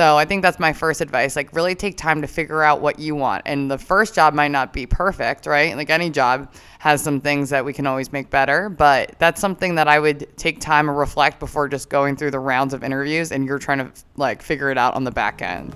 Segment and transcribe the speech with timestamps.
[0.00, 1.36] So I think that's my first advice.
[1.36, 3.42] Like, really take time to figure out what you want.
[3.44, 5.76] And the first job might not be perfect, right?
[5.76, 8.70] Like, any job has some things that we can always make better.
[8.70, 12.38] But that's something that I would take time to reflect before just going through the
[12.38, 15.74] rounds of interviews and you're trying to like figure it out on the back end.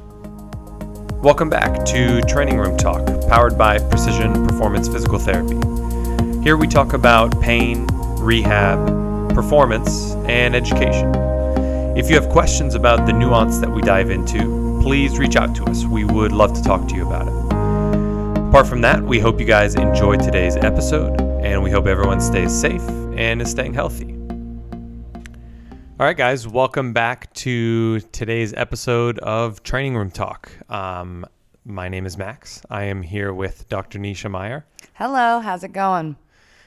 [1.23, 5.57] Welcome back to Training Room Talk, powered by Precision Performance Physical Therapy.
[6.43, 7.87] Here we talk about pain,
[8.17, 11.24] rehab, performance, and education.
[11.97, 15.65] If you have questions about the nuance that we dive into, please reach out to
[15.67, 15.85] us.
[15.85, 18.49] We would love to talk to you about it.
[18.49, 22.53] Apart from that, we hope you guys enjoyed today's episode, and we hope everyone stays
[22.53, 22.83] safe
[23.17, 24.13] and is staying healthy.
[26.01, 30.51] All right, guys, welcome back to today's episode of Training Room Talk.
[30.69, 31.25] Um,
[31.65, 32.61] my name is Max.
[32.69, 34.01] I am here with Dr.
[34.01, 34.67] Nisha Meyer.
[34.95, 36.17] Hello, how's it going?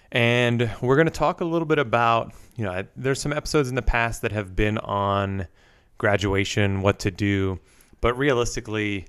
[0.09, 3.75] And we're going to talk a little bit about, you know, there's some episodes in
[3.75, 5.47] the past that have been on
[5.97, 7.59] graduation, what to do,
[8.01, 9.07] but realistically,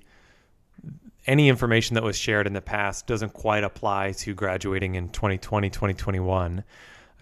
[1.27, 5.69] any information that was shared in the past doesn't quite apply to graduating in 2020,
[5.69, 6.63] 2021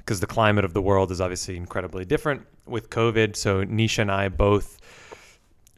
[0.08, 3.36] because the climate of the world is obviously incredibly different with COVID.
[3.36, 4.80] So Nisha and I both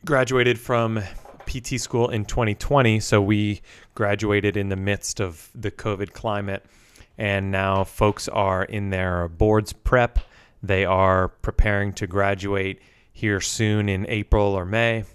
[0.06, 1.02] graduated from
[1.48, 3.00] PT school in 2020.
[3.00, 3.62] So we
[3.96, 6.64] graduated in the midst of the COVID climate.
[7.18, 10.20] And now folks are in their boards prep.
[10.62, 15.06] They are preparing to graduate here soon in April or May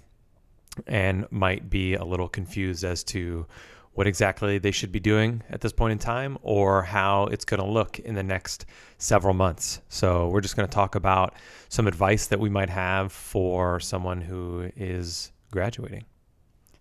[0.87, 3.47] and might be a little confused as to
[3.93, 7.61] what exactly they should be doing at this point in time or how it's going
[7.61, 8.67] to look in the next
[8.99, 9.81] several months.
[9.89, 11.35] So, we're just going to talk about
[11.69, 16.05] some advice that we might have for someone who is graduating.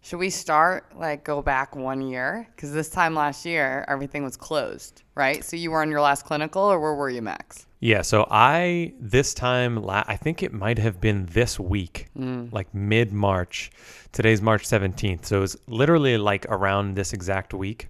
[0.03, 2.45] Should we start like go back one year?
[2.53, 5.45] Because this time last year, everything was closed, right?
[5.45, 7.67] So you were on your last clinical, or where were you, Max?
[7.79, 12.51] Yeah, so I this time la- I think it might have been this week, mm.
[12.51, 13.71] like mid March.
[14.11, 15.23] Today's March 17th.
[15.23, 17.87] So it was literally like around this exact week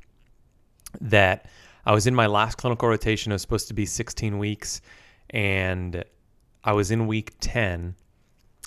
[1.02, 1.47] that
[1.84, 3.31] I was in my last clinical rotation.
[3.31, 4.81] It was supposed to be 16 weeks
[5.31, 6.03] and
[6.63, 7.96] I was in week 10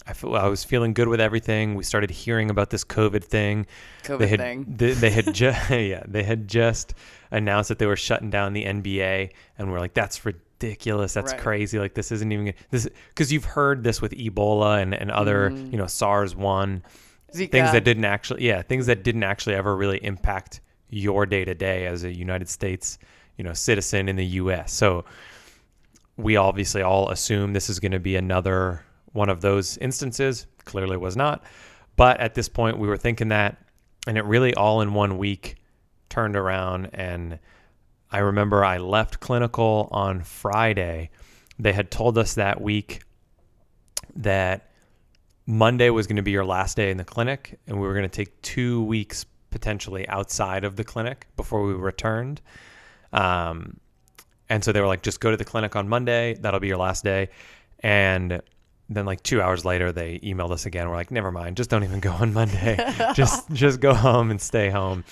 [0.06, 1.74] I, feel, I was feeling good with everything.
[1.74, 3.66] We started hearing about this COVID thing.
[4.04, 4.64] COVID they had, thing.
[4.76, 6.94] They, they had just yeah they had just
[7.30, 11.14] announced that they were shutting down the NBA, and we're like, that's ridiculous.
[11.14, 11.40] That's right.
[11.40, 11.78] crazy.
[11.78, 15.72] Like this isn't even this because you've heard this with Ebola and and other mm.
[15.72, 16.82] you know SARS one
[17.32, 21.54] things that didn't actually yeah things that didn't actually ever really impact your day to
[21.54, 22.98] day as a United States
[23.36, 24.72] you know citizen in the U.S.
[24.72, 25.04] So
[26.16, 28.85] we obviously all assume this is going to be another
[29.16, 30.46] one of those instances.
[30.64, 31.42] Clearly was not.
[31.96, 33.56] But at this point, we were thinking that,
[34.06, 35.56] and it really all in one week
[36.08, 36.90] turned around.
[36.92, 37.38] And
[38.12, 41.10] I remember I left clinical on Friday.
[41.58, 43.02] They had told us that week
[44.14, 44.70] that
[45.46, 48.08] Monday was going to be your last day in the clinic, and we were going
[48.08, 52.42] to take two weeks potentially outside of the clinic before we returned.
[53.12, 53.78] Um,
[54.48, 56.34] and so they were like, just go to the clinic on Monday.
[56.34, 57.30] That'll be your last day.
[57.80, 58.42] And
[58.88, 60.88] then like two hours later they emailed us again.
[60.88, 61.56] We're like never mind.
[61.56, 62.76] Just don't even go on monday.
[63.14, 65.04] Just just go home and stay home.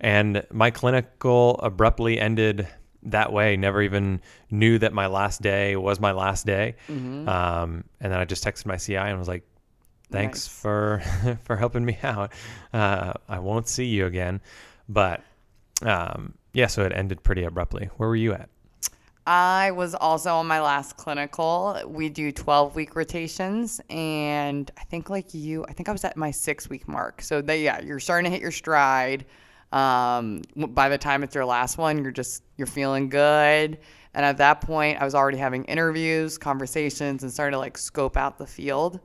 [0.00, 2.66] And my clinical abruptly ended
[3.04, 3.56] that way.
[3.56, 4.20] Never even
[4.50, 6.76] knew that my last day was my last day.
[6.88, 7.28] Mm-hmm.
[7.28, 9.44] um, and then i just texted my ci and was like
[10.10, 10.48] thanks nice.
[10.48, 11.02] for
[11.44, 12.32] for helping me out.
[12.72, 14.40] Uh, i won't see you again.
[14.88, 15.22] But
[15.82, 17.88] um, yeah so it ended pretty abruptly.
[17.96, 18.50] Where were you at
[19.26, 21.80] I was also on my last clinical.
[21.86, 23.80] We do 12 week rotations.
[23.88, 27.22] And I think, like you, I think I was at my six week mark.
[27.22, 29.24] So, they, yeah, you're starting to hit your stride.
[29.70, 33.78] Um, by the time it's your last one, you're just, you're feeling good.
[34.14, 38.16] And at that point, I was already having interviews, conversations, and starting to like scope
[38.16, 39.00] out the field.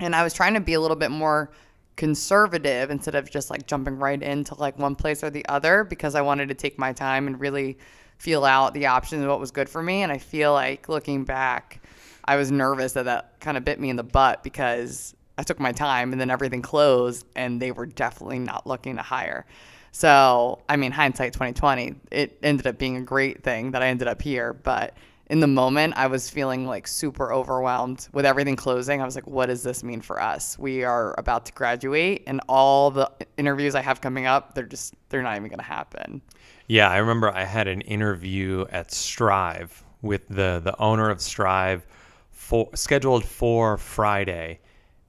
[0.00, 1.50] And I was trying to be a little bit more
[1.96, 6.14] conservative instead of just like jumping right into like one place or the other because
[6.14, 7.76] I wanted to take my time and really
[8.20, 10.02] feel out the options of what was good for me.
[10.02, 11.82] And I feel like looking back,
[12.26, 15.58] I was nervous that that kind of bit me in the butt because I took
[15.58, 19.46] my time and then everything closed and they were definitely not looking to hire.
[19.92, 24.06] So, I mean, hindsight 2020, it ended up being a great thing that I ended
[24.06, 24.52] up here.
[24.52, 24.98] But
[25.30, 29.00] in the moment, I was feeling like super overwhelmed with everything closing.
[29.00, 30.58] I was like, what does this mean for us?
[30.58, 34.92] We are about to graduate, and all the interviews I have coming up, they're just,
[35.08, 36.20] they're not even going to happen.
[36.70, 41.84] Yeah, I remember I had an interview at Strive with the the owner of Strive
[42.30, 44.60] for scheduled for Friday,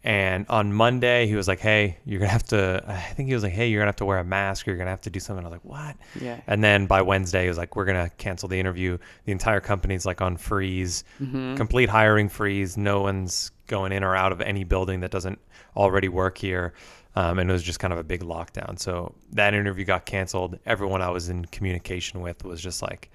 [0.04, 3.44] and on Monday, he was like, "Hey, you're gonna have to." I think he was
[3.44, 4.68] like, "Hey, you're gonna have to wear a mask.
[4.68, 6.42] Or you're gonna have to do something." I was like, "What?" Yeah.
[6.48, 8.98] And then by Wednesday, he was like, "We're gonna cancel the interview.
[9.26, 11.58] The entire company's like on freeze, Mm-hmm.
[11.58, 12.76] complete hiring freeze.
[12.76, 15.40] No one's going in or out of any building that doesn't
[15.76, 16.74] already work here."
[17.16, 18.80] Um, and it was just kind of a big lockdown.
[18.80, 20.58] So that interview got canceled.
[20.66, 23.12] Everyone I was in communication with was just like,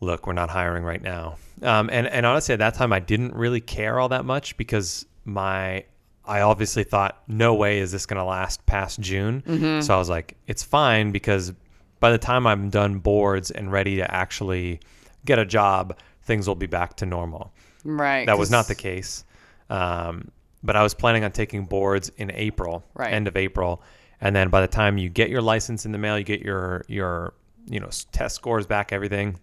[0.00, 1.36] look, we're not hiring right now.
[1.62, 5.06] Um, and, and honestly, at that time, I didn't really care all that much because
[5.24, 5.84] my,
[6.24, 9.42] I obviously thought, no way is this going to last past June.
[9.82, 11.52] So I was like, it's fine because
[12.00, 14.80] by the time I'm done boards and ready to actually
[15.24, 17.54] get a job, things will be back to normal.
[17.84, 18.26] Right.
[18.26, 19.24] That was not the case.
[19.70, 20.30] Um,
[20.62, 23.12] but I was planning on taking boards in April, Right.
[23.12, 23.82] end of April,
[24.20, 26.84] and then by the time you get your license in the mail, you get your
[26.88, 27.34] your
[27.66, 29.38] you know test scores back, everything.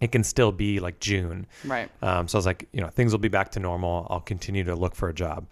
[0.00, 1.46] It can still be like June.
[1.64, 1.88] Right.
[2.02, 4.06] Um, so I was like, you know, things will be back to normal.
[4.10, 5.46] I'll continue to look for a job.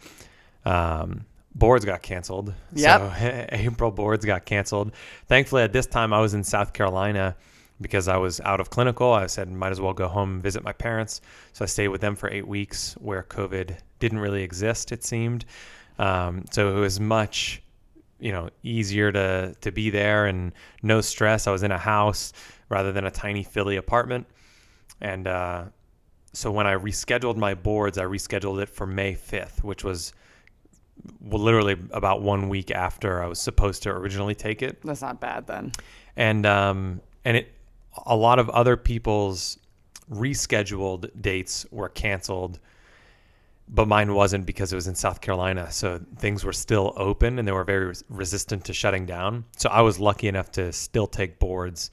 [0.66, 1.24] Um,
[1.54, 2.52] boards got canceled.
[2.74, 3.00] Yep.
[3.00, 3.12] So
[3.52, 4.92] April boards got canceled.
[5.28, 7.36] Thankfully, at this time, I was in South Carolina
[7.80, 9.12] because I was out of clinical.
[9.12, 11.20] I said, might as well go home and visit my parents.
[11.54, 15.46] So I stayed with them for eight weeks where COVID didn't really exist, it seemed.
[15.98, 17.62] Um, so it was much,
[18.20, 20.52] you know, easier to, to be there and
[20.82, 21.46] no stress.
[21.46, 22.34] I was in a house
[22.68, 24.26] rather than a tiny Philly apartment.
[25.00, 25.64] And uh,
[26.34, 30.12] so when I rescheduled my boards, I rescheduled it for May 5th, which was
[31.22, 34.82] well, literally about one week after I was supposed to originally take it.
[34.82, 35.72] That's not bad then.
[36.16, 37.52] And um, and it
[38.06, 39.58] a lot of other people's
[40.10, 42.58] rescheduled dates were canceled,
[43.68, 45.70] but mine wasn't because it was in South Carolina.
[45.70, 49.44] So things were still open and they were very res- resistant to shutting down.
[49.56, 51.90] So I was lucky enough to still take boards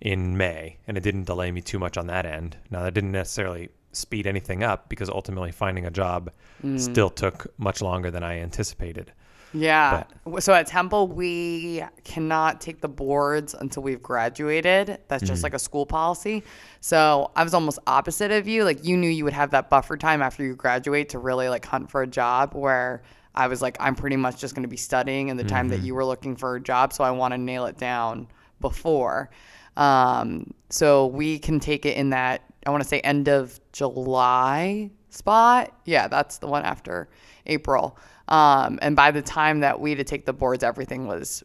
[0.00, 2.56] in May, and it didn't delay me too much on that end.
[2.70, 6.30] Now that didn't necessarily speed anything up because ultimately finding a job
[6.62, 6.78] mm.
[6.78, 9.12] still took much longer than I anticipated.
[9.54, 10.04] Yeah.
[10.40, 14.98] So at Temple, we cannot take the boards until we've graduated.
[15.08, 16.42] That's just like a school policy.
[16.80, 18.64] So I was almost opposite of you.
[18.64, 21.64] Like you knew you would have that buffer time after you graduate to really like
[21.64, 23.02] hunt for a job where
[23.36, 25.80] I was like, I'm pretty much just going to be studying in the time that
[25.80, 26.92] you were looking for a job.
[26.92, 28.28] So I want to nail it down
[28.60, 29.30] before.
[29.76, 34.90] Um, so we can take it in that, I want to say end of July
[35.10, 35.76] spot.
[35.84, 37.08] Yeah, that's the one after
[37.46, 37.98] April.
[38.28, 41.44] Um, and by the time that we had to take the boards, everything was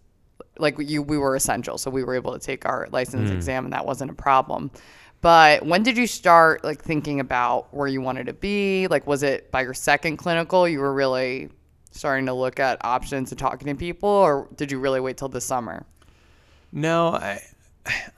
[0.57, 1.77] like you, we were essential.
[1.77, 4.71] So we were able to take our license exam and that wasn't a problem.
[5.21, 8.87] But when did you start like thinking about where you wanted to be?
[8.87, 11.49] Like, was it by your second clinical you were really
[11.91, 15.27] starting to look at options and talking to people, or did you really wait till
[15.27, 15.85] the summer?
[16.71, 17.41] No, I,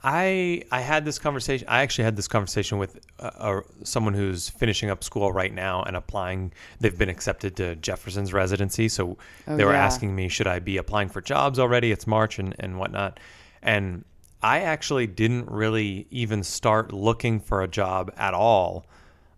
[0.04, 1.66] I, I had this conversation.
[1.68, 5.82] I actually had this conversation with uh, uh, someone who's finishing up school right now
[5.82, 6.52] and applying.
[6.80, 9.16] They've been accepted to Jefferson's residency, so
[9.46, 9.84] Oh, they were yeah.
[9.84, 11.92] asking me, should I be applying for jobs already?
[11.92, 13.20] It's March and and whatnot,
[13.62, 14.04] and
[14.42, 18.86] I actually didn't really even start looking for a job at all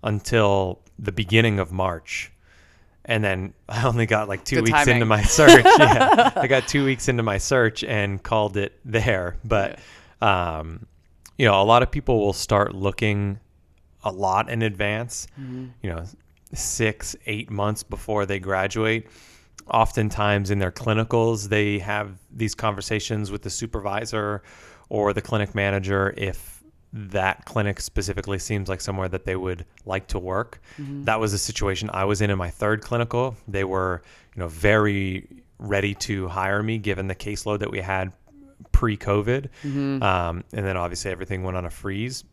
[0.02, 2.30] until the beginning of March.
[3.06, 4.94] And then I only got like two Good weeks timing.
[4.96, 5.64] into my search.
[5.78, 6.32] yeah.
[6.36, 9.36] I got two weeks into my search and called it there.
[9.44, 9.78] But,
[10.20, 10.86] um,
[11.38, 13.38] you know, a lot of people will start looking
[14.04, 15.26] a lot in advance,
[15.82, 16.04] you know,
[16.52, 19.08] six, eight months before they graduate.
[19.70, 24.42] Oftentimes in their clinicals, they have these conversations with the supervisor
[24.90, 26.62] or the clinic manager if
[26.92, 30.60] that clinic specifically seems like somewhere that they would like to work.
[31.04, 33.36] That was a situation I was in in my third clinical.
[33.48, 34.02] They were,
[34.36, 35.26] you know, very
[35.58, 38.12] ready to hire me given the caseload that we had
[38.74, 39.48] pre-COVID,
[40.02, 42.24] um, and then obviously everything went on a freeze.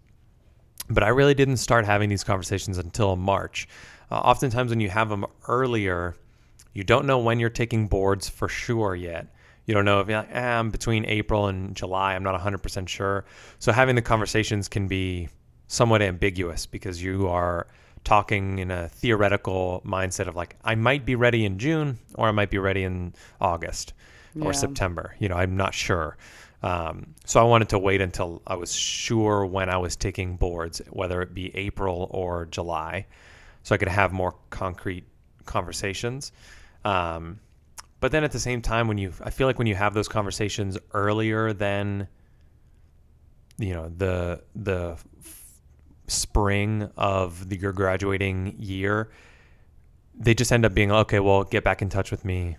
[0.90, 3.68] But I really didn't start having these conversations until March.
[4.10, 6.16] Uh, oftentimes, when you have them earlier,
[6.74, 9.28] you don't know when you're taking boards for sure yet.
[9.66, 12.16] You don't know if you're like, eh, I'm between April and July.
[12.16, 13.24] I'm not 100% sure.
[13.60, 15.30] So having the conversations can be
[15.68, 17.68] somewhat ambiguous because you are
[18.04, 22.32] talking in a theoretical mindset of like, I might be ready in June or I
[22.32, 23.94] might be ready in August
[24.34, 24.46] Yeah.
[24.46, 25.16] or September.
[25.20, 26.18] You know, I'm not sure.
[26.64, 30.82] Um, so I wanted to wait until I was sure when I was taking boards,
[30.90, 33.08] whether it be April or July,
[33.64, 35.06] so I could have more concrete
[35.46, 36.32] conversations.
[36.86, 37.40] Um,
[38.00, 40.08] but then at the same time, when you, I feel like when you have those
[40.08, 42.08] conversations earlier than,
[43.58, 44.98] you know, the the
[46.08, 49.10] spring of the, your graduating year,
[50.16, 51.20] they just end up being okay.
[51.20, 52.58] Well, get back in touch with me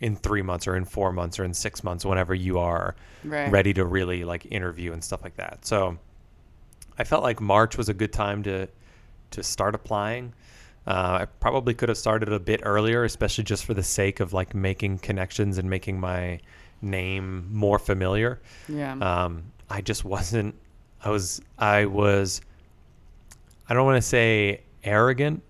[0.00, 3.50] in three months or in four months or in six months, whenever you are Right.
[3.50, 5.64] ready to really like interview and stuff like that.
[5.64, 5.96] So
[6.98, 8.68] I felt like March was a good time to
[9.30, 10.32] to start applying.
[10.86, 14.32] Uh, I probably could have started a bit earlier, especially just for the sake of
[14.32, 16.38] like making connections and making my
[16.82, 18.40] name more familiar.
[18.68, 18.92] Yeah.
[18.98, 20.54] Um, I just wasn't.
[21.02, 21.40] I was.
[21.58, 22.42] I was.
[23.68, 25.42] I don't want to say arrogant,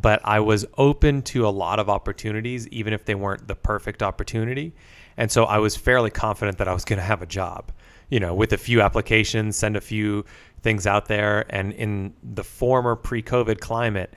[0.00, 4.00] but I was open to a lot of opportunities, even if they weren't the perfect
[4.00, 4.72] opportunity.
[5.16, 7.72] And so I was fairly confident that I was going to have a job.
[8.08, 10.24] You know, with a few applications, send a few
[10.62, 14.14] things out there, and in the former pre-COVID climate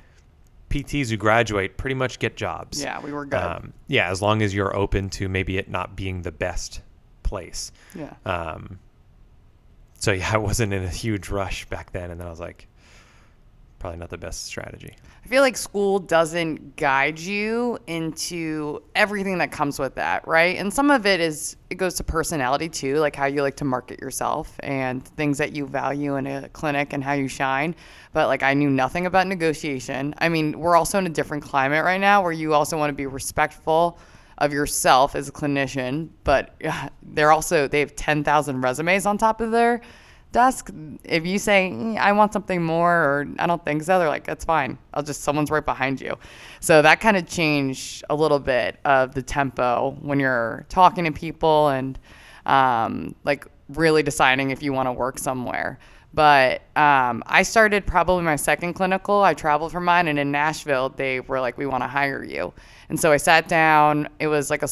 [0.69, 2.81] PTs who graduate pretty much get jobs.
[2.81, 3.39] Yeah, we were good.
[3.39, 6.81] Um, yeah, as long as you're open to maybe it not being the best
[7.23, 7.71] place.
[7.95, 8.13] Yeah.
[8.25, 8.79] Um,
[9.97, 12.67] so yeah, I wasn't in a huge rush back then, and then I was like,
[13.81, 14.95] probably not the best strategy.
[15.25, 20.55] I feel like school doesn't guide you into everything that comes with that, right?
[20.57, 23.65] And some of it is it goes to personality too, like how you like to
[23.65, 27.75] market yourself and things that you value in a clinic and how you shine.
[28.13, 30.13] But like I knew nothing about negotiation.
[30.19, 32.95] I mean, we're also in a different climate right now where you also want to
[32.95, 33.97] be respectful
[34.37, 36.55] of yourself as a clinician, but
[37.01, 39.81] they're also they have 10,000 resumes on top of their
[40.31, 40.71] desk,
[41.03, 44.25] if you say, mm, I want something more, or I don't think so, they're like,
[44.25, 44.77] that's fine.
[44.93, 46.17] I'll just, someone's right behind you.
[46.59, 51.11] So that kind of changed a little bit of the tempo when you're talking to
[51.11, 51.99] people and
[52.45, 55.79] um, like really deciding if you want to work somewhere.
[56.13, 59.21] But um, I started probably my second clinical.
[59.23, 62.53] I traveled for mine, and in Nashville, they were like, "We want to hire you."
[62.91, 64.09] And so I sat down.
[64.19, 64.69] It was like a,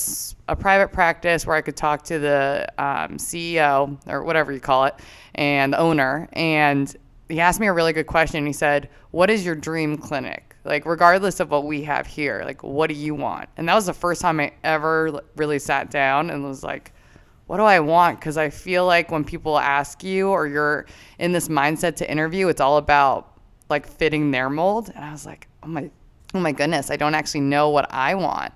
[0.50, 4.84] a private practice where I could talk to the um, CEO or whatever you call
[4.84, 4.96] it,
[5.36, 6.28] and the owner.
[6.34, 6.94] And
[7.30, 8.46] he asked me a really good question.
[8.46, 12.62] He said, "What is your dream clinic?" Like, regardless of what we have here, like,
[12.62, 13.48] what do you want?
[13.56, 16.92] And that was the first time I ever really sat down and was like,
[17.48, 18.20] what do I want?
[18.20, 20.88] Because I feel like when people ask you or you're
[21.20, 24.92] in this mindset to interview, it's all about like fitting their mold.
[24.94, 25.90] And I was like, oh my,
[26.34, 28.54] oh my goodness, I don't actually know what I want.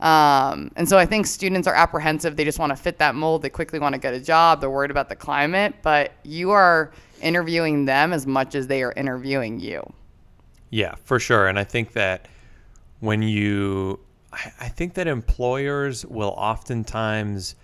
[0.00, 2.36] Um, and so I think students are apprehensive.
[2.36, 3.42] They just want to fit that mold.
[3.42, 4.60] They quickly want to get a job.
[4.60, 6.92] They're worried about the climate, but you are
[7.22, 9.82] interviewing them as much as they are interviewing you.
[10.70, 11.46] Yeah, for sure.
[11.46, 12.28] And I think that
[13.00, 14.00] when you,
[14.60, 17.54] I think that employers will oftentimes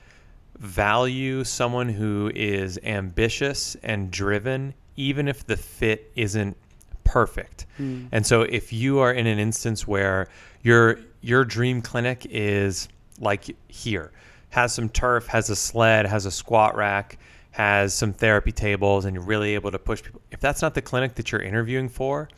[0.59, 6.57] value someone who is ambitious and driven, even if the fit isn't
[7.05, 7.67] perfect.
[7.79, 8.09] Mm.
[8.13, 10.29] And so if you are in an instance where
[10.63, 12.89] your your dream clinic is
[13.21, 14.13] like here,
[14.51, 17.19] has some turf, has a sled, has a squat rack,
[17.53, 20.21] has some therapy tables, and you're really able to push people.
[20.31, 22.29] If that's not the clinic that you're interviewing for,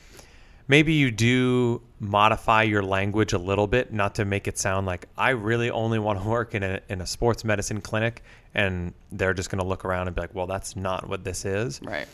[0.69, 5.09] maybe you do modify your language a little bit, not to make it sound like
[5.17, 8.23] I really only want to work in a, in a sports medicine clinic
[8.55, 11.45] and they're just going to look around and be like, well, that's not what this
[11.45, 11.81] is.
[11.83, 12.07] Right.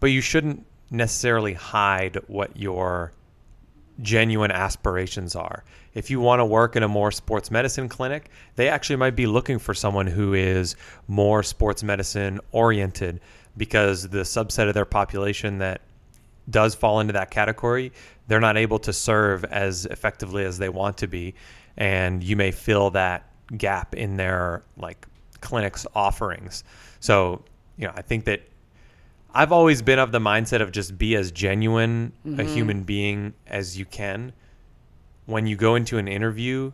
[0.00, 3.12] But you shouldn't necessarily hide what your
[4.02, 5.64] genuine aspirations are.
[5.94, 9.26] If you want to work in a more sports medicine clinic, they actually might be
[9.26, 10.76] looking for someone who is
[11.08, 13.20] more sports medicine oriented
[13.56, 15.80] because the subset of their population that
[16.50, 17.92] does fall into that category,
[18.28, 21.34] they're not able to serve as effectively as they want to be.
[21.76, 25.06] And you may fill that gap in their like
[25.40, 26.64] clinic's offerings.
[27.00, 27.44] So,
[27.76, 28.42] you know, I think that
[29.36, 32.40] I've always been of the mindset of just be as genuine mm-hmm.
[32.40, 34.32] a human being as you can.
[35.26, 36.72] When you go into an interview,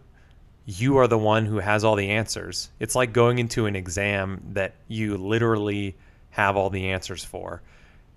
[0.65, 2.71] you are the one who has all the answers.
[2.79, 5.97] It's like going into an exam that you literally
[6.31, 7.63] have all the answers for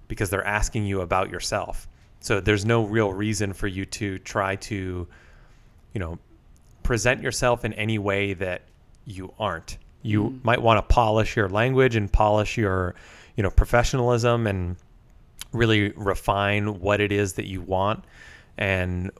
[0.07, 1.87] because they're asking you about yourself.
[2.19, 5.07] So there's no real reason for you to try to,
[5.93, 6.19] you know,
[6.83, 8.61] present yourself in any way that
[9.05, 9.79] you aren't.
[10.03, 10.43] You mm.
[10.45, 12.93] might want to polish your language and polish your,
[13.35, 14.75] you know, professionalism and
[15.51, 18.03] really refine what it is that you want
[18.57, 19.11] and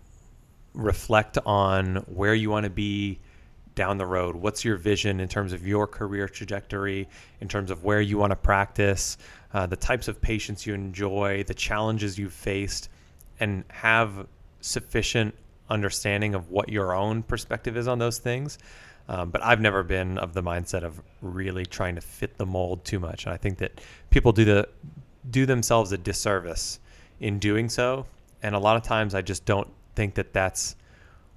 [0.74, 3.19] reflect on where you want to be
[3.75, 4.36] down the road.
[4.36, 7.07] What's your vision in terms of your career trajectory,
[7.41, 9.17] in terms of where you want to practice,
[9.53, 12.89] uh, the types of patients you enjoy, the challenges you've faced,
[13.39, 14.27] and have
[14.62, 15.36] sufficient
[15.69, 18.57] understanding of what your own perspective is on those things.
[19.07, 22.83] Um, but I've never been of the mindset of really trying to fit the mold
[22.85, 23.25] too much.
[23.25, 24.67] And I think that people do the
[25.29, 26.79] do themselves a disservice
[27.19, 28.05] in doing so.
[28.41, 30.75] And a lot of times, I just don't think that that's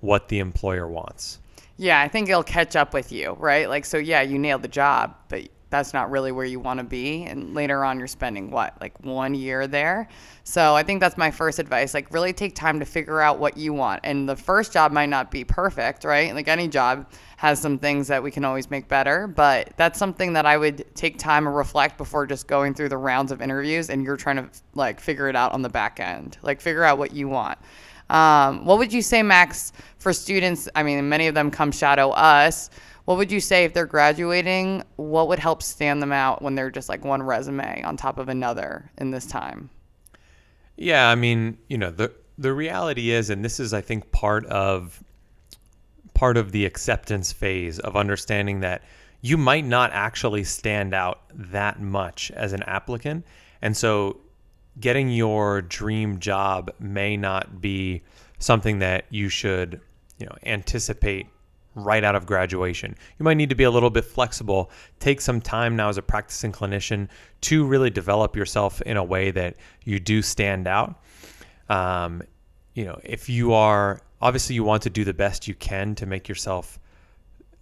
[0.00, 1.40] what the employer wants.
[1.76, 3.68] Yeah, I think it'll catch up with you, right?
[3.68, 6.84] Like, so yeah, you nailed the job, but that's not really where you want to
[6.84, 7.24] be.
[7.24, 10.08] And later on, you're spending what, like one year there.
[10.44, 11.92] So I think that's my first advice.
[11.92, 14.00] Like, really take time to figure out what you want.
[14.04, 16.34] And the first job might not be perfect, right?
[16.34, 19.26] Like, any job has some things that we can always make better.
[19.26, 22.96] But that's something that I would take time and reflect before just going through the
[22.96, 26.38] rounds of interviews and you're trying to like figure it out on the back end.
[26.42, 27.58] Like, figure out what you want.
[28.10, 30.66] Um, what would you say, Max, for students?
[30.74, 32.70] I mean, many of them come shadow us.
[33.08, 34.82] What would you say if they're graduating?
[34.96, 38.28] What would help stand them out when they're just like one resume on top of
[38.28, 39.70] another in this time?
[40.76, 44.44] Yeah, I mean, you know, the the reality is, and this is, I think, part
[44.44, 45.02] of
[46.12, 48.82] part of the acceptance phase of understanding that
[49.22, 53.24] you might not actually stand out that much as an applicant.
[53.62, 54.20] And so
[54.78, 58.02] getting your dream job may not be
[58.38, 59.80] something that you should,
[60.18, 61.26] you know, anticipate
[61.84, 62.94] right out of graduation.
[63.18, 64.70] You might need to be a little bit flexible,
[65.00, 67.08] take some time now as a practicing clinician
[67.42, 71.02] to really develop yourself in a way that you do stand out.
[71.68, 72.22] Um,
[72.74, 76.06] you know, if you are obviously you want to do the best you can to
[76.06, 76.78] make yourself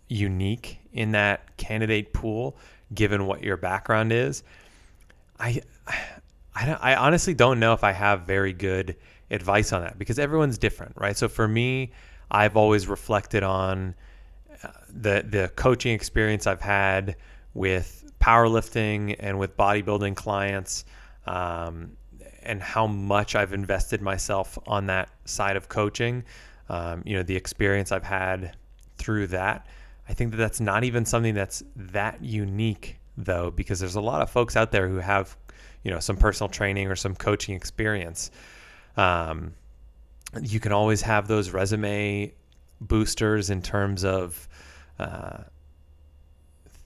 [0.08, 2.56] unique in that candidate pool,
[2.94, 4.42] given what your background is.
[5.38, 5.60] I,
[6.54, 8.96] I, I honestly don't know if I have very good
[9.30, 11.16] advice on that because everyone's different, right?
[11.16, 11.92] So for me,
[12.30, 13.94] I've always reflected on
[14.62, 17.16] uh, the the coaching experience I've had
[17.54, 20.84] with powerlifting and with bodybuilding clients,
[21.26, 21.96] um,
[22.42, 26.24] and how much I've invested myself on that side of coaching.
[26.68, 28.56] Um, you know, the experience I've had
[28.96, 29.66] through that.
[30.08, 34.22] I think that that's not even something that's that unique though, because there's a lot
[34.22, 35.36] of folks out there who have,
[35.82, 38.30] you know, some personal training or some coaching experience.
[38.96, 39.54] Um,
[40.42, 42.32] you can always have those resume
[42.80, 44.48] boosters in terms of
[44.98, 45.38] uh,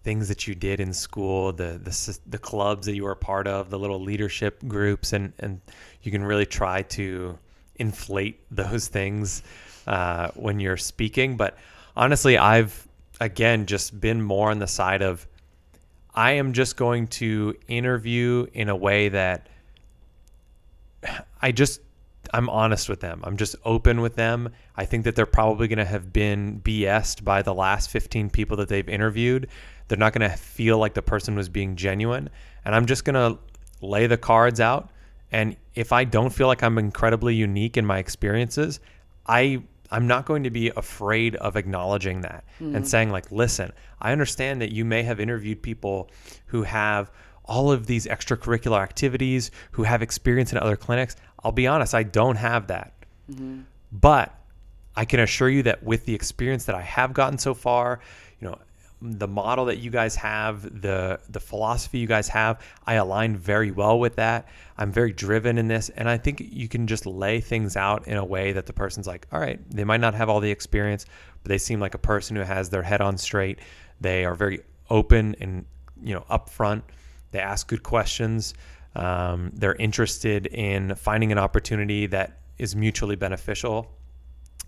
[0.03, 3.47] things that you did in school, the, the the clubs that you were a part
[3.47, 5.61] of, the little leadership groups, and and
[6.03, 7.39] you can really try to
[7.77, 9.43] inflate those things
[9.87, 11.37] uh, when you're speaking.
[11.37, 11.57] But
[11.97, 12.87] honestly, I've
[13.21, 15.27] again just been more on the side of
[16.15, 19.49] I am just going to interview in a way that
[21.43, 21.81] I just
[22.33, 23.21] I'm honest with them.
[23.25, 24.51] I'm just open with them.
[24.77, 28.57] I think that they're probably going to have been BS'd by the last 15 people
[28.59, 29.49] that they've interviewed.
[29.89, 32.31] They're not going to feel like the person was being genuine.
[32.65, 33.39] And I'm just going to
[33.81, 34.91] lay the cards out.
[35.33, 38.81] And if I don't feel like I'm incredibly unique in my experiences,
[39.27, 42.77] I I'm not going to be afraid of acknowledging that mm.
[42.77, 46.11] and saying like, listen, I understand that you may have interviewed people
[46.47, 47.11] who have
[47.45, 51.17] all of these extracurricular activities, who have experience in other clinics.
[51.43, 52.93] I'll be honest, I don't have that.
[53.31, 53.61] Mm-hmm.
[53.93, 54.35] But
[54.97, 58.01] I can assure you that with the experience that I have gotten so far,
[58.41, 58.59] you know,
[59.03, 63.71] the model that you guys have, the the philosophy you guys have, I align very
[63.71, 64.47] well with that.
[64.77, 68.19] I'm very driven in this, and I think you can just lay things out in
[68.19, 71.07] a way that the person's like, all right, they might not have all the experience,
[71.43, 73.61] but they seem like a person who has their head on straight.
[74.01, 75.65] They are very open and
[76.03, 76.83] you know upfront.
[77.31, 78.55] They ask good questions.
[78.97, 83.91] Um, they're interested in finding an opportunity that is mutually beneficial,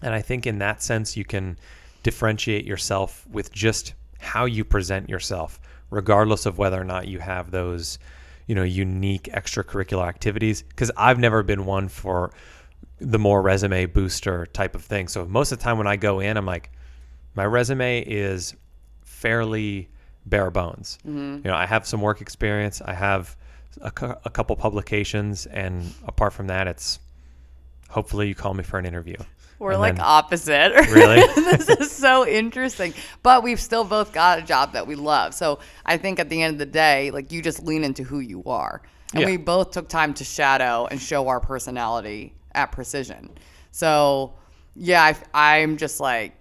[0.01, 1.59] and I think in that sense you can
[2.03, 7.51] differentiate yourself with just how you present yourself, regardless of whether or not you have
[7.51, 7.99] those,
[8.47, 10.63] you know, unique extracurricular activities.
[10.63, 12.33] Because I've never been one for
[12.99, 15.09] the more resume booster type of thing.
[15.09, 16.71] So most of the time when I go in, I'm like,
[17.35, 18.55] my resume is
[19.03, 19.89] fairly
[20.27, 20.99] bare bones.
[21.07, 21.45] Mm-hmm.
[21.45, 23.37] You know, I have some work experience, I have
[23.81, 26.99] a, cu- a couple publications, and apart from that, it's
[27.89, 29.17] hopefully you call me for an interview.
[29.59, 30.73] We're and like then, opposite.
[30.91, 31.21] Really?
[31.37, 32.95] this is so interesting.
[33.23, 35.35] But we've still both got a job that we love.
[35.35, 38.19] So I think at the end of the day, like you just lean into who
[38.19, 38.83] you are.
[39.15, 39.27] And yeah.
[39.27, 43.31] we both took time to shadow and show our personality at precision.
[43.71, 44.33] So
[44.75, 46.35] yeah, I, am just like,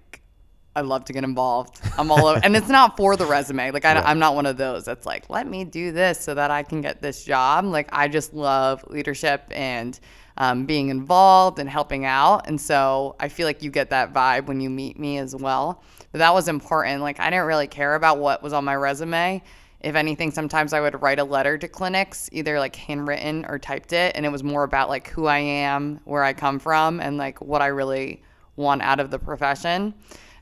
[0.76, 1.82] I love to get involved.
[1.98, 3.72] I'm all over, and it's not for the resume.
[3.72, 6.50] Like I, am not one of those that's like, let me do this so that
[6.50, 7.66] I can get this job.
[7.66, 10.00] Like I just love leadership and
[10.38, 12.48] um, being involved and helping out.
[12.48, 15.84] And so I feel like you get that vibe when you meet me as well.
[16.12, 17.02] But that was important.
[17.02, 19.44] Like I didn't really care about what was on my resume.
[19.82, 23.94] If anything, sometimes I would write a letter to clinics, either like handwritten or typed
[23.94, 24.16] it.
[24.16, 27.42] And it was more about like who I am, where I come from, and like
[27.42, 28.22] what I really
[28.56, 29.96] want out of the profession.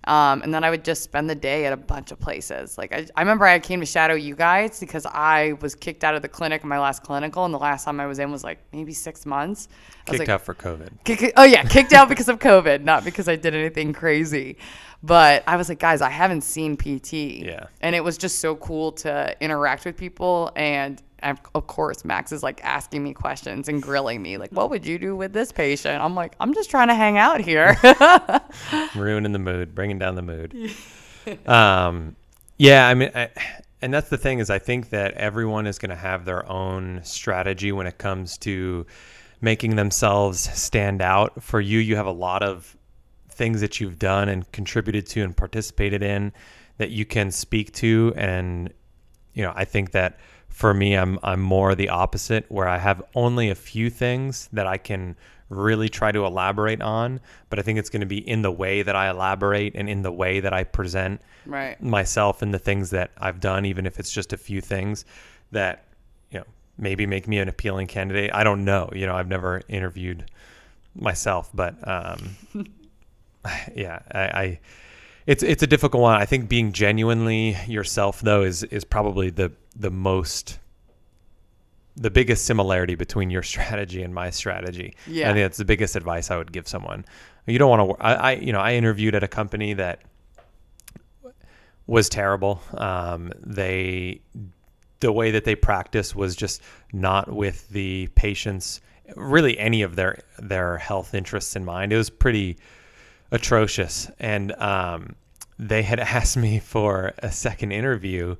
[0.10, 2.80] Um, and then I would just spend the day at a bunch of places.
[2.80, 6.16] Like I, I remember I came to shadow you guys because I was kicked out
[6.16, 8.44] of the clinic in my last clinical, and the last time I was in was
[8.44, 9.68] like maybe six months.
[10.08, 10.90] kicked like, out for COVID.
[11.04, 14.58] Kick, oh yeah, kicked out because of COVID, not because I did anything crazy.
[15.04, 17.14] But I was like, guys, I haven't seen PT.
[17.14, 17.68] Yeah.
[17.80, 22.44] And it was just so cool to interact with people and of course max is
[22.44, 26.02] like asking me questions and grilling me like what would you do with this patient?
[26.02, 27.78] I'm like i'm just trying to hang out here.
[28.96, 30.72] Ruining the mood bringing down the mood.
[31.46, 32.16] Um,
[32.58, 33.30] yeah i mean I,
[33.84, 37.02] and that's the thing is i think that everyone is going to have their own
[37.04, 38.88] strategy when it comes to
[39.42, 41.42] making themselves stand out.
[41.42, 42.76] For you, you have a lot of
[43.30, 46.34] things that you've done and contributed to and participated in
[46.78, 48.14] that you can speak to.
[48.16, 48.74] And
[49.34, 53.02] you know, I think that for me I'm I'm more the opposite where I have
[53.16, 55.16] only a few things that I can
[55.50, 58.84] really try to elaborate on, but I think it's going to be in the way
[58.84, 61.82] that I elaborate and in the way that I present right.
[61.82, 65.06] myself and the things that I've done even if it's just a few things
[65.52, 65.86] that
[66.30, 66.46] you know
[66.78, 68.32] maybe make me an appealing candidate.
[68.34, 70.30] I don't know, you know, I've never interviewed
[70.96, 72.36] myself, but um
[73.76, 74.60] yeah, I, I
[75.30, 76.20] it's it's a difficult one.
[76.20, 80.58] I think being genuinely yourself though is is probably the the most
[81.96, 84.96] the biggest similarity between your strategy and my strategy.
[85.06, 85.30] Yeah.
[85.30, 87.06] I think that's the biggest advice I would give someone.
[87.46, 88.04] You don't want to.
[88.04, 90.02] I, I you know I interviewed at a company that
[91.86, 92.60] was terrible.
[92.74, 94.22] Um, they
[95.02, 98.82] the way that they practice was just not with the patients
[99.16, 101.94] really any of their their health interests in mind.
[101.94, 102.58] It was pretty
[103.32, 104.10] atrocious.
[104.20, 105.16] And um,
[105.60, 108.36] they had asked me for a second interview.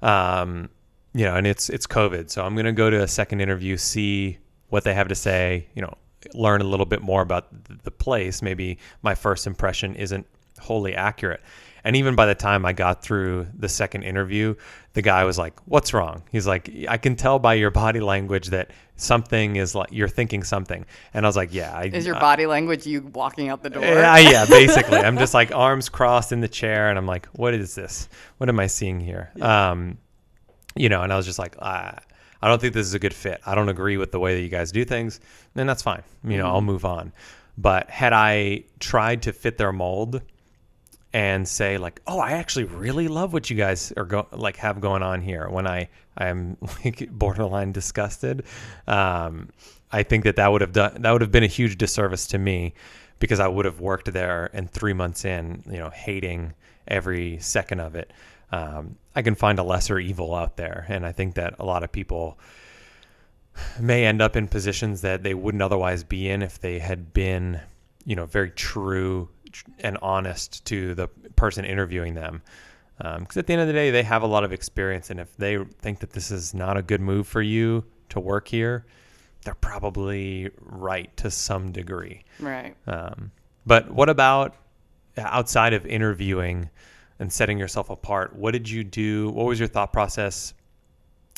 [0.00, 0.70] Um,
[1.12, 4.38] you know, and it's it's COVID, so I'm gonna go to a second interview, see
[4.68, 5.66] what they have to say.
[5.74, 5.94] You know,
[6.32, 7.48] learn a little bit more about
[7.84, 8.42] the place.
[8.42, 10.26] Maybe my first impression isn't
[10.60, 11.42] wholly accurate.
[11.84, 14.54] And even by the time I got through the second interview,
[14.94, 18.48] the guy was like, "What's wrong?" He's like, "I can tell by your body language
[18.48, 22.18] that something is like you're thinking something." And I was like, "Yeah." I, Is your
[22.18, 23.84] body language you walking out the door?
[23.84, 24.98] yeah, yeah, basically.
[24.98, 28.08] I'm just like arms crossed in the chair, and I'm like, "What is this?
[28.38, 29.98] What am I seeing here?" Um,
[30.74, 31.98] you know, and I was just like, ah,
[32.40, 33.42] "I don't think this is a good fit.
[33.44, 35.20] I don't agree with the way that you guys do things."
[35.52, 36.02] Then that's fine.
[36.24, 37.12] You know, I'll move on.
[37.58, 40.22] But had I tried to fit their mold
[41.14, 44.80] and say like, "Oh, I actually really love what you guys are go- like have
[44.80, 48.44] going on here," when I I am like borderline disgusted,
[48.88, 49.48] um,
[49.92, 52.38] I think that that would have done that would have been a huge disservice to
[52.38, 52.74] me
[53.20, 56.52] because I would have worked there and three months in, you know, hating
[56.88, 58.12] every second of it.
[58.50, 61.84] Um, I can find a lesser evil out there, and I think that a lot
[61.84, 62.38] of people
[63.78, 67.60] may end up in positions that they wouldn't otherwise be in if they had been,
[68.04, 69.28] you know, very true
[69.80, 72.42] and honest to the person interviewing them.
[72.98, 75.18] Because um, at the end of the day, they have a lot of experience, and
[75.18, 78.86] if they think that this is not a good move for you to work here,
[79.44, 82.24] they're probably right to some degree.
[82.38, 82.76] Right.
[82.86, 83.32] Um,
[83.66, 84.54] but what about
[85.16, 86.70] outside of interviewing
[87.18, 88.36] and setting yourself apart?
[88.36, 89.30] What did you do?
[89.30, 90.54] What was your thought process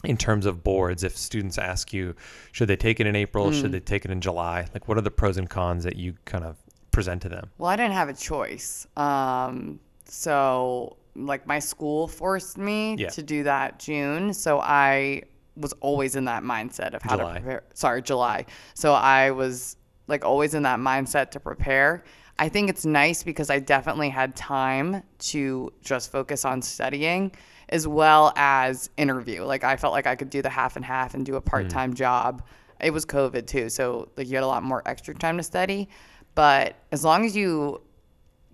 [0.04, 1.04] in terms of boards?
[1.04, 2.14] If students ask you,
[2.52, 3.50] should they take it in April?
[3.52, 4.66] Should they take it in July?
[4.74, 6.56] Like, what are the pros and cons that you kind of
[6.96, 7.50] present to them?
[7.58, 8.86] Well, I didn't have a choice.
[8.96, 13.10] Um, so, like, my school forced me Yeah.
[13.10, 14.32] to do that June.
[14.32, 15.22] So, I
[15.56, 17.34] was always in that mindset of how July.
[17.34, 17.62] to prepare.
[17.74, 18.46] Sorry, July.
[18.74, 19.76] So, I was
[20.08, 22.02] like always in that mindset to prepare.
[22.38, 27.32] I think it's nice because I definitely had time to just focus on studying
[27.70, 29.42] as well as interview.
[29.44, 31.68] Like, I felt like I could do the half and half and do a part
[31.68, 32.42] time job.
[32.80, 33.68] It was COVID too.
[33.70, 35.88] So, like, you had a lot more extra time to study.
[36.36, 37.80] But as long as you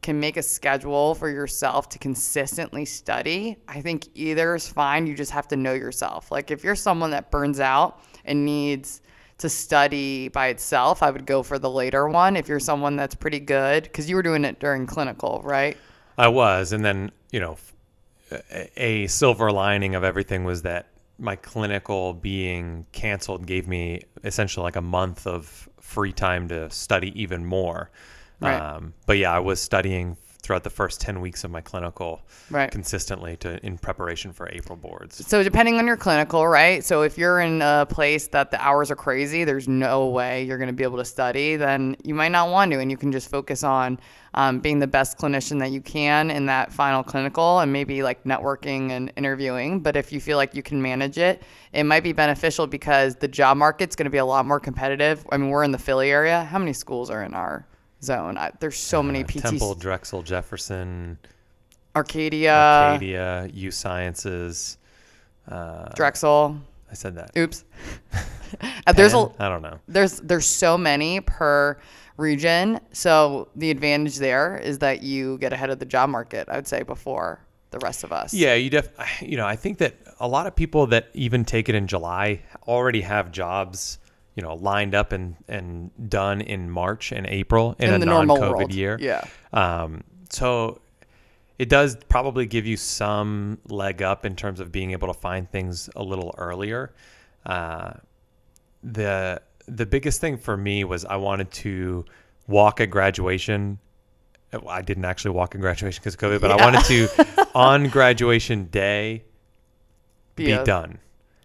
[0.02, 5.06] can make a schedule for yourself to consistently study, I think either is fine.
[5.06, 6.30] You just have to know yourself.
[6.30, 9.02] Like if you're someone that burns out and needs
[9.38, 12.36] to study by itself, I would go for the later one.
[12.36, 15.76] If you're someone that's pretty good, because you were doing it during clinical, right?
[16.16, 17.56] I was, and then you know,
[18.76, 20.86] a, silver lining of everything was that
[21.18, 27.12] my clinical being canceled gave me essentially like a month of free time to study
[27.20, 27.90] even more.
[28.40, 28.58] Right.
[28.58, 32.70] Um, but yeah, I was studying throughout the first ten weeks of my clinical Right.
[32.70, 35.24] consistently to in preparation for April boards.
[35.26, 36.84] So depending on your clinical, right?
[36.84, 40.58] So if you're in a place that the hours are crazy, there's no way you're
[40.58, 43.12] going to be able to study, then you might not want to, and you can
[43.12, 44.00] just focus on
[44.34, 48.24] um, being the best clinician that you can in that final clinical, and maybe like
[48.24, 49.80] networking and interviewing.
[49.80, 53.28] But if you feel like you can manage it, it might be beneficial because the
[53.28, 55.24] job market's going to be a lot more competitive.
[55.30, 56.44] I mean, we're in the Philly area.
[56.44, 57.66] How many schools are in our
[58.02, 58.36] zone?
[58.38, 61.18] I, there's so many Uh, PT Temple, Drexel, Jefferson,
[61.94, 64.78] Arcadia, Arcadia, U Sciences.
[65.48, 66.56] Uh, Drexel.
[66.90, 67.36] I said that.
[67.36, 67.64] Oops.
[68.86, 69.30] Uh, there's a.
[69.38, 69.78] I don't know.
[69.88, 71.78] there's there's so many per
[72.18, 72.78] region.
[72.92, 76.50] So the advantage there is that you get ahead of the job market.
[76.50, 78.34] I would say before the rest of us.
[78.34, 78.90] Yeah, you def.
[79.22, 82.42] You know, I think that a lot of people that even take it in July
[82.68, 83.98] already have jobs,
[84.34, 88.74] you know, lined up and and done in March and April in, In a non-COVID
[88.74, 88.96] year.
[89.00, 89.24] yeah.
[89.52, 90.80] Um, so
[91.58, 95.50] it does probably give you some leg up in terms of being able to find
[95.50, 96.94] things a little earlier.
[97.44, 97.92] Uh,
[98.82, 102.04] the the biggest thing for me was I wanted to
[102.46, 103.78] walk at graduation.
[104.68, 106.56] I didn't actually walk at graduation because of COVID, but yeah.
[106.56, 109.24] I wanted to on graduation day
[110.36, 110.98] be, be a, done.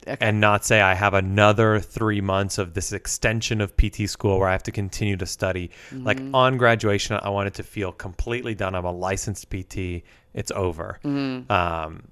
[0.05, 0.17] Okay.
[0.25, 4.47] And not say I have another three months of this extension of PT school where
[4.47, 5.69] I have to continue to study.
[5.89, 6.05] Mm-hmm.
[6.05, 8.73] Like on graduation, I wanted to feel completely done.
[8.75, 10.03] I'm a licensed PT.
[10.33, 10.99] It's over.
[11.03, 11.51] Mm-hmm.
[11.51, 12.03] Um,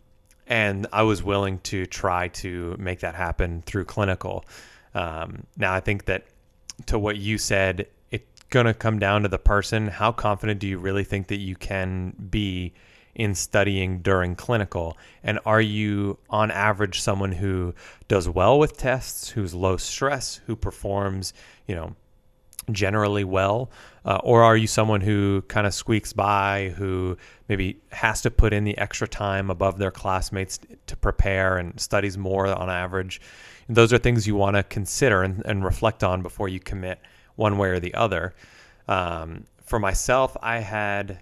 [0.48, 4.46] and I was willing to try to make that happen through clinical.
[4.94, 6.26] Um, now, I think that
[6.88, 9.88] to what you said, it's going to come down to the person.
[9.88, 12.74] How confident do you really think that you can be
[13.16, 14.98] in studying during clinical?
[15.24, 17.74] And are you, on average, someone who
[18.08, 21.34] does well with tests, who's low stress, who performs,
[21.68, 21.96] you know,
[22.72, 23.72] generally well?
[24.06, 28.54] Uh, or are you someone who kind of squeaks by, who maybe has to put
[28.54, 33.22] in the extra time above their classmates to prepare and studies more on average?
[33.68, 37.00] And those are things you want to consider and, and, reflect on before you commit
[37.36, 38.34] one way or the other.
[38.88, 41.20] Um, for myself, I had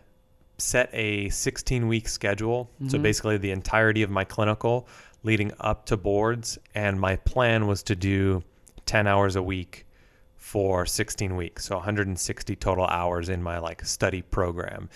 [0.64, 2.70] set a 16 week schedule.
[2.76, 2.90] Mm-hmm.
[2.90, 4.88] So basically, the entirety of my clinical
[5.24, 6.58] leading up to boards.
[6.76, 8.44] And my plan was to do
[8.86, 9.88] 10 hours a week
[10.36, 14.90] for 16 weeks, so 160 total hours in my like study program.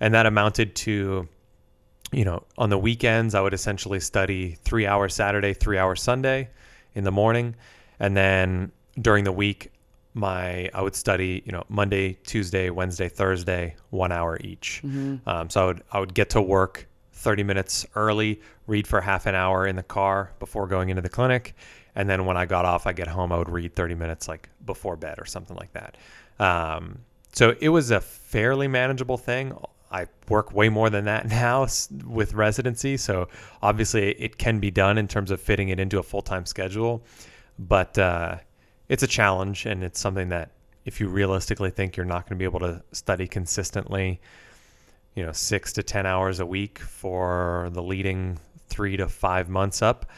[0.00, 1.28] And that amounted to
[2.14, 6.50] you know, on the weekends I would essentially study 3 hours Saturday, 3 hours Sunday
[6.94, 7.56] in the morning,
[7.98, 9.71] and then during the week
[10.14, 14.82] my I would study, you know, Monday, Tuesday, Wednesday, Thursday, 1 hour each.
[14.84, 15.28] Mm-hmm.
[15.28, 19.26] Um, so I would I would get to work 30 minutes early, read for half
[19.26, 21.54] an hour in the car before going into the clinic,
[21.94, 24.48] and then when I got off, I get home, I would read 30 minutes like
[24.64, 25.96] before bed or something like that.
[26.38, 27.00] Um,
[27.32, 29.56] so it was a fairly manageable thing.
[29.90, 31.66] I work way more than that now
[32.06, 33.28] with residency, so
[33.62, 37.04] obviously it can be done in terms of fitting it into a full time schedule.
[37.58, 38.38] But uh,
[38.92, 40.50] it's a challenge, and it's something that
[40.84, 44.20] if you realistically think you're not going to be able to study consistently,
[45.14, 49.80] you know, six to ten hours a week for the leading three to five months
[49.80, 50.10] up,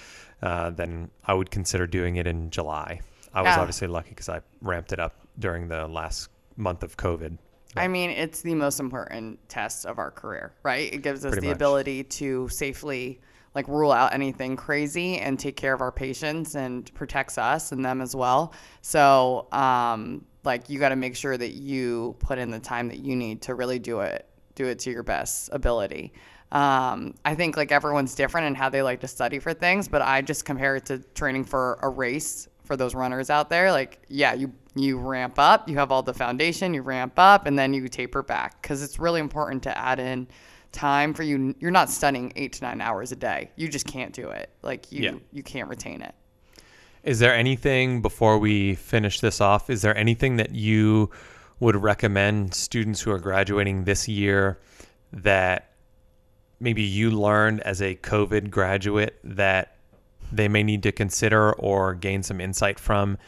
[0.43, 3.01] uh, then I would consider doing it in July.
[3.33, 7.39] I was obviously lucky because I ramped it up during the last month of COVID.
[7.77, 10.93] I mean, it's the most important test of our career, right?
[10.93, 11.55] It gives us the much.
[11.55, 13.21] ability to safely
[13.55, 17.85] like rule out anything crazy and take care of our patients and protects us and
[17.85, 18.53] them as well.
[18.83, 22.99] So, um, like you got to make sure that you put in the time that
[22.99, 26.13] you need to really do it, do it to your best ability.
[26.53, 30.03] Um, I think like everyone's different in how they like to study for things, but
[30.03, 33.71] I just compare it to training for a race for those runners out there.
[33.73, 37.57] Like, yeah, you you ramp up, you have all the foundation, you ramp up, and
[37.59, 40.27] then you taper back because it's really important to add in
[40.75, 41.55] time for you.
[41.59, 43.51] You're not studying eight to nine hours a day.
[43.57, 44.51] You just can't do it.
[44.63, 45.15] Like you yeah.
[45.33, 46.15] you can't retain it.
[47.03, 49.71] Is there anything before we finish this off?
[49.71, 51.11] Is there anything that you
[51.61, 54.59] would recommend students who are graduating this year
[55.13, 55.71] that
[56.61, 59.77] maybe you learned as a COVID graduate that
[60.33, 63.19] they may need to consider or gain some insight from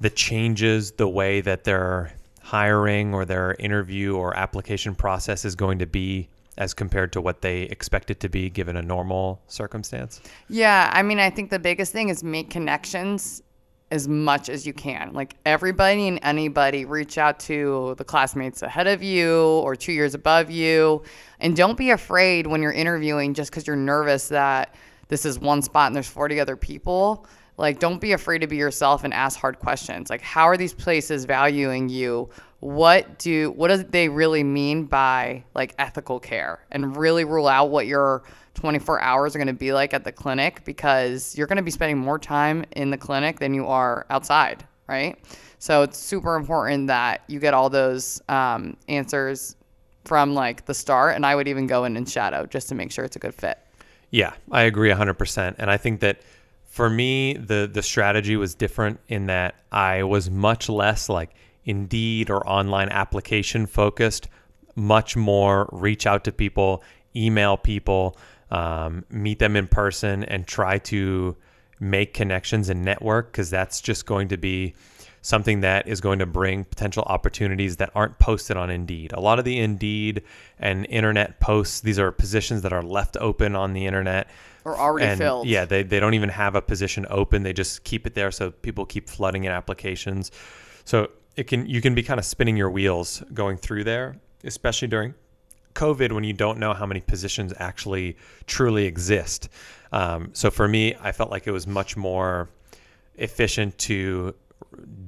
[0.00, 2.12] the changes the way that their
[2.42, 6.28] hiring or their interview or application process is going to be
[6.58, 10.20] as compared to what they expect it to be given a normal circumstance?
[10.48, 13.42] Yeah, I mean, I think the biggest thing is make connections
[13.90, 15.12] as much as you can.
[15.12, 20.14] Like everybody and anybody, reach out to the classmates ahead of you or two years
[20.14, 21.02] above you.
[21.40, 24.74] And don't be afraid when you're interviewing just because you're nervous that
[25.08, 27.26] this is one spot and there's 40 other people.
[27.58, 30.10] Like, don't be afraid to be yourself and ask hard questions.
[30.10, 32.28] Like, how are these places valuing you?
[32.60, 36.64] What do what do they really mean by like ethical care?
[36.70, 38.22] And really rule out what your
[38.54, 41.70] 24 hours are going to be like at the clinic because you're going to be
[41.70, 45.18] spending more time in the clinic than you are outside, right?
[45.58, 49.56] So it's super important that you get all those um, answers
[50.04, 51.16] from like the start.
[51.16, 53.34] And I would even go in and shadow just to make sure it's a good
[53.34, 53.58] fit.
[54.10, 55.56] Yeah, I agree 100%.
[55.58, 56.20] And I think that
[56.64, 61.30] for me, the, the strategy was different in that I was much less like
[61.66, 64.28] Indeed or online application focused,
[64.74, 66.82] much more reach out to people,
[67.14, 68.16] email people
[68.50, 71.36] um, meet them in person and try to
[71.80, 74.74] make connections and network because that's just going to be
[75.20, 79.12] something that is going to bring potential opportunities that aren't posted on Indeed.
[79.12, 80.22] A lot of the Indeed
[80.58, 84.30] and internet posts, these are positions that are left open on the internet.
[84.64, 85.48] Or already and filled.
[85.48, 87.42] Yeah, they, they don't even have a position open.
[87.42, 90.30] They just keep it there so people keep flooding in applications.
[90.84, 94.88] So it can you can be kind of spinning your wheels going through there, especially
[94.88, 95.14] during
[95.74, 99.48] COVID when you don't know how many positions actually truly exist.
[99.92, 102.48] Um, so for me, I felt like it was much more
[103.16, 104.34] efficient to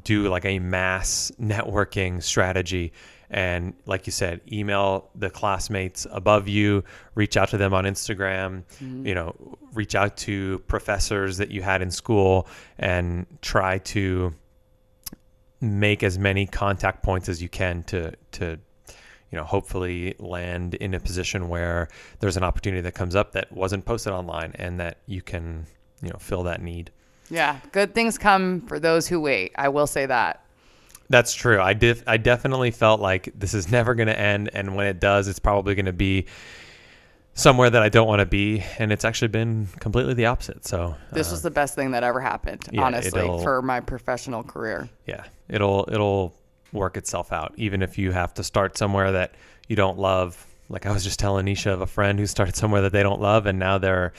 [0.05, 2.93] do like a mass networking strategy
[3.31, 6.83] and like you said email the classmates above you
[7.15, 9.07] reach out to them on instagram mm-hmm.
[9.07, 9.35] you know
[9.75, 12.47] reach out to professors that you had in school
[12.79, 14.33] and try to
[15.61, 18.59] make as many contact points as you can to to
[19.31, 21.89] you know hopefully land in a position where
[22.21, 25.67] there's an opportunity that comes up that wasn't posted online and that you can
[26.03, 26.91] you know fill that need
[27.29, 30.45] yeah good things come for those who wait i will say that
[31.11, 31.61] that's true.
[31.61, 32.03] I did.
[32.07, 35.39] I definitely felt like this is never going to end, and when it does, it's
[35.39, 36.27] probably going to be
[37.39, 40.67] somewhere that I don't want to be, and it's actually been completely the opposite.
[40.67, 44.43] So this uh, was the best thing that ever happened, yeah, honestly, for my professional
[44.43, 44.89] career.
[45.07, 46.35] Yeah, it'll it'll
[46.73, 49.35] work itself out, even if you have to start somewhere that
[49.69, 50.45] you don't love.
[50.69, 53.21] Like I was just telling Nisha of a friend who started somewhere that they don't
[53.21, 54.13] love, and now they're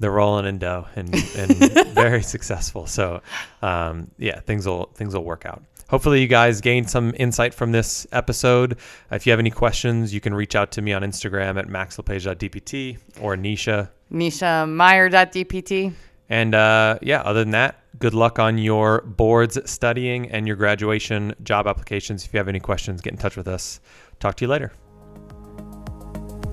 [0.00, 1.56] they're rolling in dough and, and
[1.88, 2.86] very successful.
[2.86, 3.20] So
[3.62, 7.72] um, yeah, things will things will work out hopefully you guys gained some insight from
[7.72, 8.78] this episode.
[9.10, 12.98] If you have any questions, you can reach out to me on Instagram at maxlepage.dpt
[13.20, 13.90] or Nisha.
[14.12, 15.92] NishaMeyer.dpt.
[16.30, 21.34] And uh, yeah, other than that, good luck on your boards studying and your graduation
[21.42, 22.24] job applications.
[22.24, 23.80] If you have any questions, get in touch with us.
[24.20, 24.72] Talk to you later.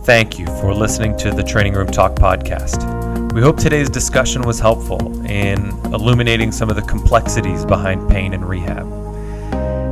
[0.06, 3.34] Thank you for listening to the Training Room Talk podcast.
[3.34, 8.48] We hope today's discussion was helpful in illuminating some of the complexities behind pain and
[8.48, 9.05] rehab.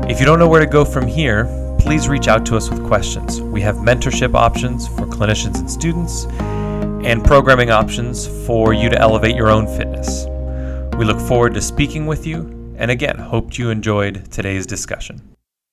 [0.10, 1.46] If you don't know where to go from here,
[1.80, 3.42] please reach out to us with questions.
[3.42, 6.26] We have mentorship options for clinicians and students,
[7.06, 10.26] and programming options for you to elevate your own fitness.
[10.98, 15.33] We look forward to speaking with you, and again, hope you enjoyed today's discussion.